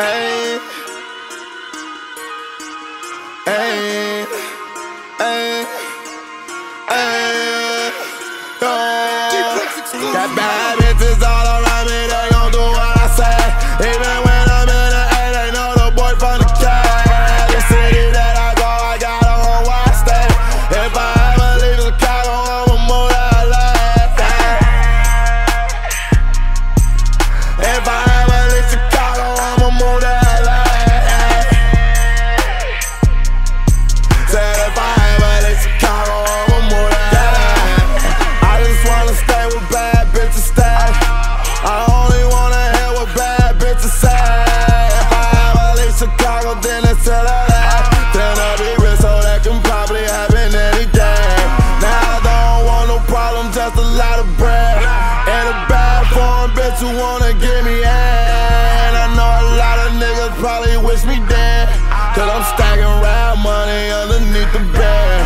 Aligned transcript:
Hey. 0.00 0.58
Hey. 3.44 4.24
Hey. 5.18 5.64
Hey. 6.88 7.90
Got 10.14 10.34
bad 10.36 10.78
bitches 10.78 11.22
all 11.22 11.39
wish 60.90 61.04
me 61.04 61.22
dead. 61.30 61.68
Cause 62.18 62.26
I'm 62.26 62.42
stacking 62.50 62.94
rap 62.98 63.38
money 63.38 63.94
underneath 63.94 64.50
the 64.50 64.62
bed. 64.74 65.22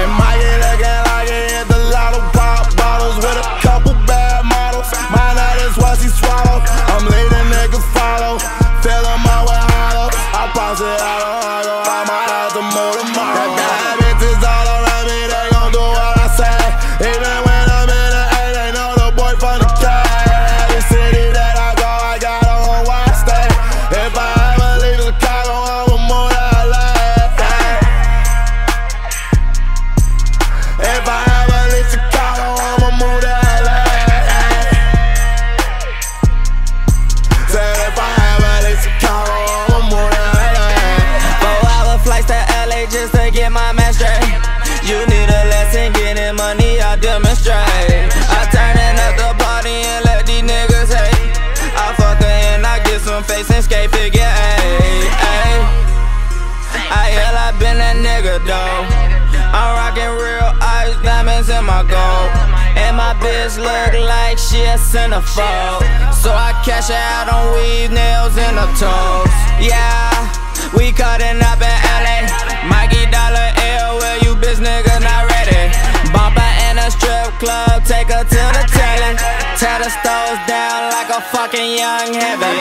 And 0.00 0.10
Mikey 0.16 0.52
looking 0.64 1.00
like 1.12 1.28
he 1.28 1.40
hit 1.52 1.68
the 1.68 1.80
lotto 1.92 2.20
pop 2.32 2.72
bottles 2.74 3.16
with 3.20 3.36
a 3.36 3.46
couple 3.60 3.92
bad 4.08 4.48
models. 4.48 4.88
My 5.12 5.28
night 5.36 5.60
is 5.68 5.76
what 5.76 6.00
she 6.00 6.08
swallow. 6.08 6.64
I'm 6.88 7.04
leading 7.04 7.46
niggas 7.52 7.84
follow. 7.92 8.40
Fill 8.80 9.04
'em 9.12 9.28
up 9.28 9.44
with 9.48 9.64
hollows. 9.76 10.16
I 10.40 10.42
bounce 10.56 10.80
it 10.80 11.00
out 11.00 11.13
Demonstrate. 47.00 48.06
I 48.30 48.46
turning 48.54 48.96
up 49.02 49.14
the 49.18 49.30
party 49.42 49.82
and 49.82 50.04
let 50.04 50.26
these 50.26 50.42
niggas 50.42 50.94
hate. 50.94 51.34
I 51.74 51.92
fuck 51.98 52.22
her 52.22 52.36
and 52.54 52.64
I 52.64 52.78
get 52.84 53.00
some 53.00 53.22
face 53.24 53.50
and 53.50 53.64
skate 53.64 53.90
figure 53.90 54.22
eight. 54.22 55.10
Ay. 55.10 55.58
I 56.88 57.04
hell, 57.10 57.36
I 57.36 57.50
been 57.58 57.78
that 57.82 57.98
nigga 57.98 58.38
though. 58.46 58.86
I'm 59.50 59.74
rocking 59.74 60.06
real 60.06 60.50
ice 60.62 60.94
diamonds 61.02 61.50
in 61.50 61.64
my 61.66 61.82
gold. 61.82 62.30
And 62.78 62.96
my 62.96 63.14
bitch 63.18 63.58
look 63.58 63.92
like 64.06 64.38
she 64.38 64.62
a 64.62 64.78
centerfold. 64.78 65.82
So 66.14 66.30
I 66.30 66.54
cash 66.64 66.90
out 66.90 67.26
on 67.26 67.54
weave 67.58 67.90
nails 67.90 68.38
and 68.38 68.54
her 68.54 68.70
toes. 68.78 69.34
Yeah, 69.58 70.10
we 70.78 70.92
cutting 70.92 71.42
up 71.42 71.58
take 77.84 78.08
her 78.08 78.24
to 78.24 78.42
the 78.56 78.64
telly. 78.72 79.12
Tear 79.60 79.78
the 79.78 79.90
stores 79.90 80.40
down 80.48 80.90
like 80.90 81.10
a 81.10 81.20
fucking 81.20 81.70
young 81.76 82.14
heavy. 82.14 82.53